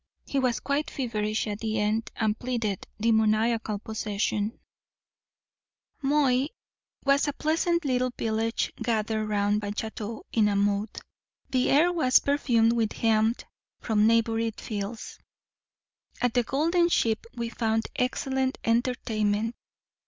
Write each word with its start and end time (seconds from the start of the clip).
He 0.25 0.39
was 0.39 0.59
quite 0.59 0.89
feverish 0.89 1.45
at 1.45 1.59
the 1.59 1.77
end, 1.79 2.09
and 2.15 2.35
pleaded 2.39 2.87
demoniacal 2.99 3.77
possession. 3.77 4.59
Moy 6.01 6.31
(pronounce 6.31 6.47
Moÿ) 6.47 6.47
was 7.05 7.27
a 7.27 7.33
pleasant 7.33 7.85
little 7.85 8.09
village, 8.17 8.73
gathered 8.81 9.27
round 9.27 9.63
a 9.63 9.69
château 9.69 10.23
in 10.33 10.47
a 10.49 10.55
moat. 10.55 11.01
The 11.51 11.69
air 11.69 11.93
was 11.93 12.17
perfumed 12.17 12.73
with 12.73 12.93
hemp 12.93 13.43
from 13.79 14.07
neighbouring 14.07 14.53
fields. 14.53 15.19
At 16.19 16.33
the 16.33 16.41
Golden 16.41 16.89
Sheep 16.89 17.23
we 17.35 17.49
found 17.49 17.85
excellent 17.95 18.57
entertainment. 18.63 19.53